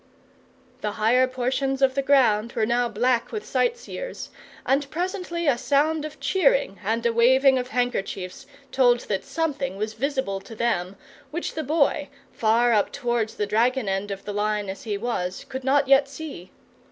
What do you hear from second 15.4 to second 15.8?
could